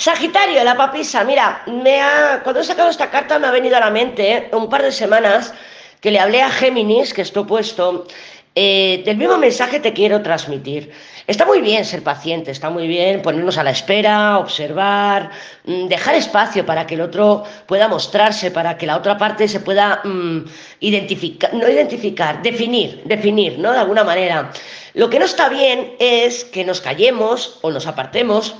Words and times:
Sagitario, 0.00 0.64
la 0.64 0.78
papisa, 0.78 1.24
mira, 1.24 1.62
me 1.66 2.00
ha, 2.00 2.40
cuando 2.42 2.62
he 2.62 2.64
sacado 2.64 2.88
esta 2.88 3.10
carta 3.10 3.38
me 3.38 3.46
ha 3.46 3.50
venido 3.50 3.76
a 3.76 3.80
la 3.80 3.90
mente 3.90 4.32
¿eh? 4.32 4.48
un 4.52 4.70
par 4.70 4.82
de 4.82 4.92
semanas 4.92 5.52
que 6.00 6.10
le 6.10 6.18
hablé 6.18 6.40
a 6.40 6.48
Géminis, 6.48 7.12
que 7.12 7.20
estoy 7.20 7.44
puesto, 7.44 8.06
eh, 8.54 9.02
del 9.04 9.18
mismo 9.18 9.36
mensaje 9.36 9.78
te 9.78 9.92
quiero 9.92 10.22
transmitir. 10.22 10.90
Está 11.26 11.44
muy 11.44 11.60
bien 11.60 11.84
ser 11.84 12.02
paciente, 12.02 12.50
está 12.50 12.70
muy 12.70 12.88
bien 12.88 13.20
ponernos 13.20 13.58
a 13.58 13.62
la 13.62 13.72
espera, 13.72 14.38
observar, 14.38 15.32
mm, 15.66 15.88
dejar 15.88 16.14
espacio 16.14 16.64
para 16.64 16.86
que 16.86 16.94
el 16.94 17.02
otro 17.02 17.44
pueda 17.66 17.86
mostrarse, 17.86 18.50
para 18.50 18.78
que 18.78 18.86
la 18.86 18.96
otra 18.96 19.18
parte 19.18 19.48
se 19.48 19.60
pueda 19.60 20.00
mm, 20.02 20.46
identificar, 20.80 21.52
no 21.52 21.68
identificar, 21.68 22.40
definir, 22.40 23.02
definir, 23.04 23.58
¿no? 23.58 23.70
De 23.70 23.80
alguna 23.80 24.04
manera. 24.04 24.50
Lo 24.94 25.10
que 25.10 25.18
no 25.18 25.26
está 25.26 25.50
bien 25.50 25.92
es 25.98 26.46
que 26.46 26.64
nos 26.64 26.80
callemos 26.80 27.58
o 27.60 27.70
nos 27.70 27.86
apartemos 27.86 28.54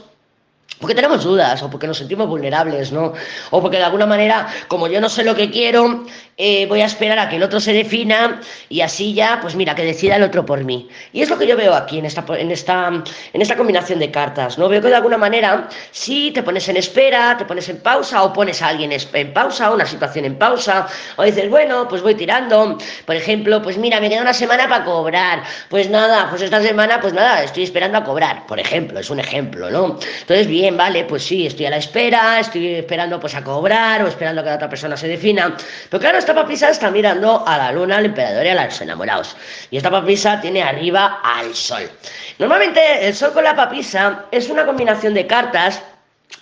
porque 0.78 0.94
tenemos 0.94 1.24
dudas 1.24 1.62
o 1.62 1.70
porque 1.70 1.86
nos 1.86 1.98
sentimos 1.98 2.26
vulnerables, 2.26 2.90
¿no? 2.92 3.12
O 3.50 3.60
porque 3.60 3.76
de 3.76 3.84
alguna 3.84 4.06
manera, 4.06 4.48
como 4.68 4.86
yo 4.88 5.00
no 5.00 5.08
sé 5.08 5.24
lo 5.24 5.34
que 5.34 5.50
quiero, 5.50 6.04
eh, 6.38 6.64
voy 6.66 6.80
a 6.80 6.86
esperar 6.86 7.18
a 7.18 7.28
que 7.28 7.36
el 7.36 7.42
otro 7.42 7.60
se 7.60 7.74
defina 7.74 8.40
y 8.70 8.80
así 8.80 9.12
ya, 9.12 9.40
pues 9.42 9.56
mira, 9.56 9.74
que 9.74 9.84
decida 9.84 10.16
el 10.16 10.22
otro 10.22 10.46
por 10.46 10.64
mí. 10.64 10.88
Y 11.12 11.20
es 11.20 11.28
lo 11.28 11.36
que 11.36 11.46
yo 11.46 11.54
veo 11.54 11.74
aquí 11.74 11.98
en 11.98 12.06
esta, 12.06 12.24
en 12.30 12.50
esta, 12.50 12.88
en 13.32 13.42
esta 13.42 13.56
combinación 13.56 13.98
de 13.98 14.10
cartas, 14.10 14.56
¿no? 14.56 14.70
Veo 14.70 14.80
que 14.80 14.88
de 14.88 14.94
alguna 14.94 15.18
manera, 15.18 15.68
si 15.90 16.30
te 16.30 16.42
pones 16.42 16.66
en 16.70 16.78
espera, 16.78 17.36
te 17.36 17.44
pones 17.44 17.68
en 17.68 17.80
pausa 17.80 18.22
o 18.22 18.32
pones 18.32 18.62
a 18.62 18.68
alguien 18.68 18.90
en 18.90 19.32
pausa, 19.34 19.70
una 19.70 19.84
situación 19.84 20.24
en 20.24 20.36
pausa, 20.36 20.86
o 21.16 21.24
dices, 21.24 21.50
bueno, 21.50 21.88
pues 21.88 22.00
voy 22.00 22.14
tirando, 22.14 22.78
por 23.04 23.16
ejemplo, 23.16 23.60
pues 23.60 23.76
mira, 23.76 24.00
me 24.00 24.08
queda 24.08 24.22
una 24.22 24.32
semana 24.32 24.66
para 24.66 24.84
cobrar, 24.86 25.42
pues 25.68 25.90
nada, 25.90 26.30
pues 26.30 26.40
esta 26.40 26.62
semana, 26.62 27.02
pues 27.02 27.12
nada, 27.12 27.42
estoy 27.42 27.64
esperando 27.64 27.98
a 27.98 28.04
cobrar, 28.04 28.46
por 28.46 28.58
ejemplo, 28.58 28.98
es 28.98 29.10
un 29.10 29.20
ejemplo, 29.20 29.70
¿no? 29.70 29.98
Entonces, 30.22 30.46
bien, 30.46 30.59
vale, 30.72 31.04
pues 31.04 31.24
sí, 31.24 31.46
estoy 31.46 31.66
a 31.66 31.70
la 31.70 31.76
espera, 31.76 32.40
estoy 32.40 32.74
esperando 32.74 33.18
pues 33.18 33.34
a 33.34 33.42
cobrar 33.42 34.02
o 34.02 34.08
esperando 34.08 34.42
que 34.42 34.48
la 34.50 34.56
otra 34.56 34.68
persona 34.68 34.96
se 34.96 35.08
defina, 35.08 35.56
pero 35.88 36.00
claro, 36.00 36.18
esta 36.18 36.34
papisa 36.34 36.68
está 36.70 36.90
mirando 36.90 37.46
a 37.46 37.56
la 37.56 37.72
luna, 37.72 37.96
al 37.96 38.06
emperador 38.06 38.44
y 38.44 38.48
a 38.48 38.64
los 38.64 38.80
enamorados. 38.80 39.36
Y 39.70 39.76
esta 39.76 39.90
papisa 39.90 40.40
tiene 40.40 40.62
arriba 40.62 41.20
al 41.22 41.54
sol. 41.54 41.88
Normalmente 42.38 43.06
el 43.06 43.14
sol 43.14 43.32
con 43.32 43.44
la 43.44 43.54
papisa 43.54 44.26
es 44.30 44.48
una 44.50 44.66
combinación 44.66 45.14
de 45.14 45.26
cartas 45.26 45.82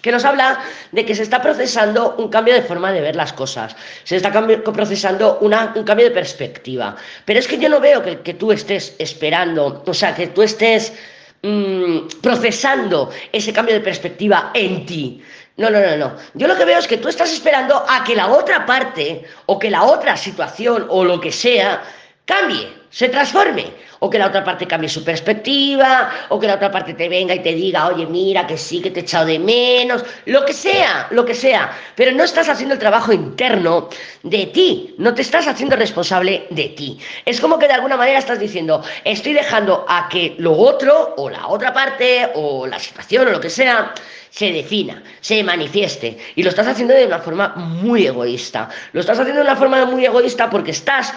que 0.03 0.13
nos 0.13 0.25
habla 0.25 0.61
de 0.93 1.05
que 1.05 1.15
se 1.15 1.23
está 1.23 1.41
procesando 1.41 2.15
un 2.19 2.29
cambio 2.29 2.55
de 2.55 2.63
forma 2.63 2.93
de 2.93 3.01
ver 3.01 3.17
las 3.17 3.33
cosas, 3.33 3.75
se 4.05 4.17
está 4.17 4.33
procesando 4.33 5.39
un 5.41 5.85
cambio 5.85 6.05
de 6.05 6.11
perspectiva. 6.11 6.97
Pero 7.25 7.39
es 7.39 7.49
que 7.49 7.59
yo 7.59 7.69
no 7.69 7.81
veo 7.81 8.03
que, 8.03 8.21
que 8.21 8.35
tú 8.35 8.53
estés 8.53 8.95
esperando, 8.99 9.83
o 9.87 9.95
sea, 9.95 10.15
que 10.15 10.29
tú 10.29 10.43
estés 10.43 10.93
mmm, 11.43 12.09
procesando 12.21 13.11
ese 13.33 13.53
cambio 13.53 13.75
de 13.75 13.81
perspectiva 13.81 14.51
en 14.55 14.87
ti. 14.87 15.23
No, 15.57 15.71
no, 15.71 15.81
no, 15.81 15.97
no. 15.97 16.17
Yo 16.35 16.47
lo 16.47 16.57
que 16.57 16.65
veo 16.65 16.79
es 16.79 16.87
que 16.87 16.99
tú 16.99 17.09
estás 17.09 17.33
esperando 17.33 17.85
a 17.89 18.05
que 18.05 18.15
la 18.15 18.29
otra 18.29 18.65
parte 18.65 19.25
o 19.47 19.59
que 19.59 19.71
la 19.71 19.83
otra 19.83 20.17
situación 20.17 20.87
o 20.89 21.05
lo 21.05 21.21
que 21.21 21.33
sea 21.33 21.83
cambie, 22.29 22.69
se 22.91 23.09
transforme, 23.09 23.73
o 24.01 24.11
que 24.11 24.19
la 24.19 24.27
otra 24.27 24.45
parte 24.45 24.67
cambie 24.67 24.89
su 24.89 25.03
perspectiva, 25.03 26.11
o 26.29 26.39
que 26.39 26.47
la 26.47 26.57
otra 26.57 26.71
parte 26.71 26.93
te 26.93 27.09
venga 27.09 27.35
y 27.35 27.41
te 27.41 27.55
diga, 27.55 27.89
oye, 27.89 28.07
mira, 28.07 28.47
que 28.47 28.59
sí, 28.59 28.83
que 28.83 28.91
te 28.91 29.01
he 29.01 29.03
echado 29.03 29.25
de 29.25 29.39
menos, 29.39 30.05
lo 30.27 30.45
que 30.45 30.53
sea, 30.53 31.09
lo 31.11 31.25
que 31.25 31.35
sea, 31.35 31.73
pero 31.97 32.13
no 32.13 32.25
estás 32.25 32.51
haciendo 32.51 32.75
el 32.75 32.79
trabajo 32.79 33.15
interno 33.15 33.89
de 34.23 34.45
ti, 34.47 34.95
no 34.99 35.15
te 35.15 35.23
estás 35.23 35.49
haciendo 35.49 35.75
responsable 35.75 36.47
de 36.51 36.69
ti. 36.69 36.99
Es 37.25 37.41
como 37.41 37.59
que 37.59 37.67
de 37.67 37.73
alguna 37.73 37.97
manera 37.97 38.19
estás 38.19 38.39
diciendo, 38.39 38.85
estoy 39.05 39.33
dejando 39.33 39.87
a 39.89 40.09
que 40.11 40.35
lo 40.39 40.53
otro, 40.53 41.15
o 41.17 41.31
la 41.31 41.47
otra 41.47 41.73
parte, 41.73 42.31
o 42.35 42.67
la 42.67 42.79
situación, 42.79 43.27
o 43.27 43.31
lo 43.31 43.41
que 43.41 43.49
sea, 43.51 43.95
se 44.29 44.53
defina, 44.53 45.03
se 45.21 45.43
manifieste. 45.43 46.19
Y 46.37 46.43
lo 46.43 46.51
estás 46.51 46.67
haciendo 46.67 46.93
de 46.93 47.07
una 47.07 47.21
forma 47.21 47.55
muy 47.57 48.07
egoísta. 48.07 48.69
Lo 48.93 49.01
estás 49.01 49.19
haciendo 49.19 49.43
de 49.43 49.49
una 49.49 49.57
forma 49.57 49.87
muy 49.87 50.05
egoísta 50.05 50.51
porque 50.51 50.73
estás 50.73 51.15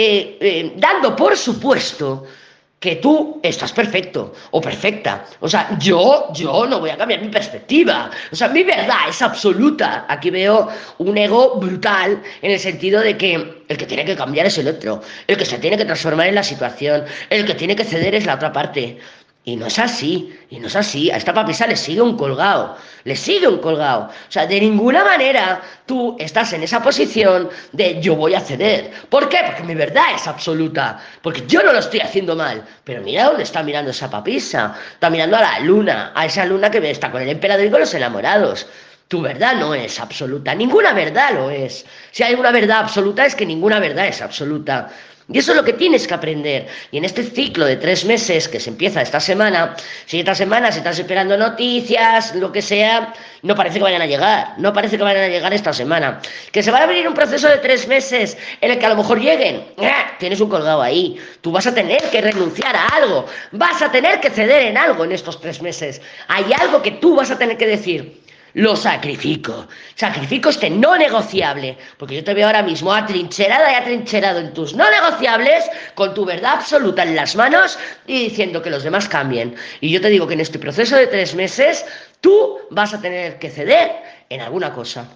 eh, 0.00 0.38
eh, 0.40 0.72
dando 0.76 1.16
por 1.16 1.36
supuesto 1.36 2.24
que 2.78 2.96
tú 3.02 3.40
estás 3.42 3.72
perfecto 3.72 4.32
o 4.52 4.60
perfecta. 4.60 5.24
O 5.40 5.48
sea, 5.48 5.76
yo, 5.80 6.28
yo 6.32 6.68
no 6.68 6.78
voy 6.78 6.90
a 6.90 6.96
cambiar 6.96 7.20
mi 7.20 7.28
perspectiva. 7.28 8.08
O 8.30 8.36
sea, 8.36 8.46
mi 8.46 8.62
verdad 8.62 9.08
es 9.08 9.20
absoluta. 9.20 10.06
Aquí 10.08 10.30
veo 10.30 10.68
un 10.98 11.18
ego 11.18 11.56
brutal 11.56 12.22
en 12.42 12.52
el 12.52 12.60
sentido 12.60 13.00
de 13.00 13.16
que 13.16 13.34
el 13.68 13.76
que 13.76 13.86
tiene 13.86 14.04
que 14.04 14.14
cambiar 14.14 14.46
es 14.46 14.56
el 14.58 14.68
otro, 14.68 15.02
el 15.26 15.36
que 15.36 15.44
se 15.44 15.58
tiene 15.58 15.76
que 15.76 15.84
transformar 15.84 16.28
en 16.28 16.36
la 16.36 16.44
situación, 16.44 17.04
el 17.30 17.44
que 17.44 17.54
tiene 17.54 17.74
que 17.74 17.82
ceder 17.82 18.14
es 18.14 18.24
la 18.24 18.36
otra 18.36 18.52
parte. 18.52 18.98
Y 19.48 19.56
no 19.56 19.64
es 19.64 19.78
así, 19.78 20.38
y 20.50 20.60
no 20.60 20.66
es 20.66 20.76
así. 20.76 21.10
A 21.10 21.16
esta 21.16 21.32
papisa 21.32 21.66
le 21.66 21.74
sigue 21.74 22.02
un 22.02 22.18
colgado, 22.18 22.76
le 23.04 23.16
sigue 23.16 23.48
un 23.48 23.60
colgado. 23.60 24.10
O 24.10 24.30
sea, 24.30 24.46
de 24.46 24.60
ninguna 24.60 25.02
manera 25.02 25.62
tú 25.86 26.16
estás 26.18 26.52
en 26.52 26.64
esa 26.64 26.82
posición 26.82 27.48
de 27.72 27.98
yo 27.98 28.14
voy 28.14 28.34
a 28.34 28.40
ceder. 28.40 28.90
¿Por 29.08 29.30
qué? 29.30 29.38
Porque 29.46 29.62
mi 29.62 29.74
verdad 29.74 30.04
es 30.14 30.26
absoluta, 30.26 31.00
porque 31.22 31.44
yo 31.46 31.62
no 31.62 31.72
lo 31.72 31.78
estoy 31.78 32.00
haciendo 32.00 32.36
mal. 32.36 32.62
Pero 32.84 33.00
mira 33.00 33.24
dónde 33.24 33.44
está 33.44 33.62
mirando 33.62 33.90
esa 33.90 34.10
papisa. 34.10 34.76
Está 34.92 35.08
mirando 35.08 35.38
a 35.38 35.40
la 35.40 35.60
luna, 35.60 36.12
a 36.14 36.26
esa 36.26 36.44
luna 36.44 36.70
que 36.70 36.90
está 36.90 37.10
con 37.10 37.22
el 37.22 37.30
emperador 37.30 37.64
y 37.64 37.70
con 37.70 37.80
los 37.80 37.94
enamorados. 37.94 38.66
Tu 39.08 39.22
verdad 39.22 39.54
no 39.54 39.72
es 39.72 39.98
absoluta, 39.98 40.54
ninguna 40.54 40.92
verdad 40.92 41.32
lo 41.32 41.48
es. 41.48 41.86
Si 42.10 42.22
hay 42.22 42.34
una 42.34 42.50
verdad 42.50 42.80
absoluta 42.80 43.24
es 43.24 43.34
que 43.34 43.46
ninguna 43.46 43.80
verdad 43.80 44.08
es 44.08 44.20
absoluta. 44.20 44.90
Y 45.30 45.38
eso 45.38 45.52
es 45.52 45.58
lo 45.58 45.64
que 45.64 45.74
tienes 45.74 46.06
que 46.06 46.14
aprender. 46.14 46.66
Y 46.90 46.96
en 46.96 47.04
este 47.04 47.22
ciclo 47.22 47.66
de 47.66 47.76
tres 47.76 48.06
meses 48.06 48.48
que 48.48 48.58
se 48.58 48.70
empieza 48.70 49.02
esta 49.02 49.20
semana, 49.20 49.76
si 50.06 50.20
esta 50.20 50.34
semana 50.34 50.72
se 50.72 50.78
estás 50.78 50.98
esperando 50.98 51.36
noticias, 51.36 52.34
lo 52.34 52.50
que 52.50 52.62
sea, 52.62 53.12
no 53.42 53.54
parece 53.54 53.76
que 53.76 53.82
vayan 53.82 54.00
a 54.00 54.06
llegar. 54.06 54.54
No 54.56 54.72
parece 54.72 54.96
que 54.96 55.02
vayan 55.02 55.24
a 55.24 55.28
llegar 55.28 55.52
esta 55.52 55.74
semana. 55.74 56.20
Que 56.50 56.62
se 56.62 56.70
va 56.70 56.78
a 56.78 56.84
abrir 56.84 57.06
un 57.06 57.12
proceso 57.12 57.46
de 57.46 57.58
tres 57.58 57.86
meses 57.86 58.38
en 58.62 58.70
el 58.70 58.78
que 58.78 58.86
a 58.86 58.88
lo 58.88 58.96
mejor 58.96 59.20
lleguen. 59.20 59.64
¡Ah! 59.82 60.12
Tienes 60.18 60.40
un 60.40 60.48
colgado 60.48 60.80
ahí. 60.80 61.20
Tú 61.42 61.52
vas 61.52 61.66
a 61.66 61.74
tener 61.74 62.00
que 62.10 62.22
renunciar 62.22 62.74
a 62.74 62.86
algo. 62.86 63.26
Vas 63.52 63.82
a 63.82 63.92
tener 63.92 64.20
que 64.20 64.30
ceder 64.30 64.62
en 64.68 64.78
algo 64.78 65.04
en 65.04 65.12
estos 65.12 65.38
tres 65.42 65.60
meses. 65.60 66.00
Hay 66.28 66.46
algo 66.58 66.80
que 66.80 66.92
tú 66.92 67.16
vas 67.16 67.30
a 67.30 67.38
tener 67.38 67.58
que 67.58 67.66
decir 67.66 68.18
lo 68.58 68.74
sacrifico. 68.74 69.68
Sacrifico 69.94 70.48
este 70.48 70.68
no 70.68 70.96
negociable, 70.98 71.78
porque 71.96 72.16
yo 72.16 72.24
te 72.24 72.34
veo 72.34 72.46
ahora 72.46 72.64
mismo 72.64 72.92
atrincherada 72.92 73.70
y 73.70 73.74
atrincherado 73.76 74.40
en 74.40 74.52
tus 74.52 74.74
no 74.74 74.90
negociables, 74.90 75.64
con 75.94 76.12
tu 76.12 76.24
verdad 76.24 76.54
absoluta 76.54 77.04
en 77.04 77.14
las 77.14 77.36
manos 77.36 77.78
y 78.08 78.24
diciendo 78.24 78.60
que 78.60 78.70
los 78.70 78.82
demás 78.82 79.08
cambien. 79.08 79.54
Y 79.80 79.90
yo 79.90 80.00
te 80.00 80.08
digo 80.08 80.26
que 80.26 80.34
en 80.34 80.40
este 80.40 80.58
proceso 80.58 80.96
de 80.96 81.06
tres 81.06 81.36
meses 81.36 81.86
tú 82.20 82.58
vas 82.70 82.92
a 82.92 83.00
tener 83.00 83.38
que 83.38 83.48
ceder 83.48 83.92
en 84.28 84.40
alguna 84.40 84.72
cosa. 84.72 85.06